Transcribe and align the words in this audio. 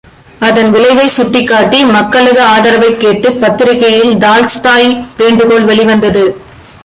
அதன் 0.39 0.73
விளைவைச் 0.73 1.11
சுட்டிக்காட்டி 1.11 1.85
மக்களது 1.85 2.41
ஆதரவைக் 2.41 2.97
கேட்டு 2.97 3.31
பத்திரிகையில் 3.31 4.17
டால்ஸ்டாய் 4.17 5.05
வேண்டுகோள் 5.17 5.63
வெளிவந்தது. 5.63 6.23